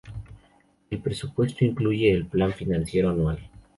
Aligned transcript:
El 0.89 0.97
presupuesto 0.99 1.63
incluye 1.63 2.11
el 2.11 2.25
plan 2.25 2.51
financiero 2.53 3.11
anuаl. 3.11 3.37